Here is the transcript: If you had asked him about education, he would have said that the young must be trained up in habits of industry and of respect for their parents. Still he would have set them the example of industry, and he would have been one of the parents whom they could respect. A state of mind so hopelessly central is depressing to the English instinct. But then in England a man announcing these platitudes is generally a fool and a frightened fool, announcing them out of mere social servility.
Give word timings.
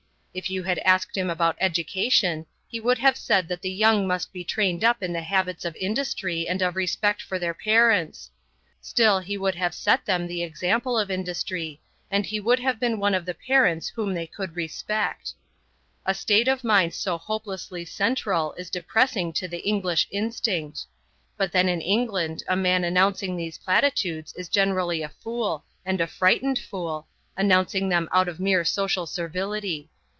If 0.33 0.49
you 0.49 0.63
had 0.63 0.79
asked 0.79 1.17
him 1.17 1.29
about 1.29 1.57
education, 1.59 2.45
he 2.65 2.79
would 2.79 2.99
have 2.99 3.17
said 3.17 3.49
that 3.49 3.61
the 3.61 3.69
young 3.69 4.07
must 4.07 4.31
be 4.31 4.45
trained 4.45 4.81
up 4.81 5.03
in 5.03 5.13
habits 5.13 5.65
of 5.65 5.75
industry 5.75 6.47
and 6.47 6.61
of 6.61 6.77
respect 6.77 7.21
for 7.21 7.37
their 7.37 7.53
parents. 7.53 8.31
Still 8.79 9.19
he 9.19 9.37
would 9.37 9.55
have 9.55 9.73
set 9.75 10.05
them 10.05 10.25
the 10.27 10.41
example 10.41 10.97
of 10.97 11.11
industry, 11.11 11.81
and 12.09 12.25
he 12.25 12.39
would 12.39 12.59
have 12.59 12.79
been 12.79 12.97
one 12.97 13.13
of 13.13 13.25
the 13.25 13.33
parents 13.33 13.89
whom 13.89 14.13
they 14.13 14.25
could 14.25 14.55
respect. 14.55 15.33
A 16.05 16.13
state 16.13 16.47
of 16.47 16.63
mind 16.63 16.93
so 16.93 17.17
hopelessly 17.17 17.83
central 17.83 18.53
is 18.53 18.69
depressing 18.69 19.33
to 19.33 19.49
the 19.49 19.67
English 19.67 20.07
instinct. 20.11 20.85
But 21.35 21.51
then 21.51 21.67
in 21.67 21.81
England 21.81 22.45
a 22.47 22.55
man 22.55 22.85
announcing 22.85 23.35
these 23.35 23.57
platitudes 23.57 24.31
is 24.37 24.47
generally 24.47 25.01
a 25.01 25.09
fool 25.09 25.65
and 25.85 25.99
a 25.99 26.07
frightened 26.07 26.57
fool, 26.59 27.09
announcing 27.35 27.89
them 27.89 28.07
out 28.13 28.29
of 28.29 28.39
mere 28.39 28.63
social 28.63 29.05
servility. 29.05 29.89